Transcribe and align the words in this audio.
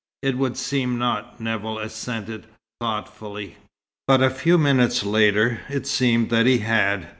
"It 0.23 0.35
would 0.35 0.57
seem 0.57 0.97
not," 0.97 1.39
Nevill 1.39 1.77
assented, 1.77 2.47
thoughtfully. 2.79 3.57
But 4.07 4.23
a 4.23 4.31
few 4.31 4.57
minutes 4.57 5.03
later, 5.03 5.59
it 5.69 5.85
seemed 5.85 6.31
that 6.31 6.47
he 6.47 6.57
had. 6.57 7.09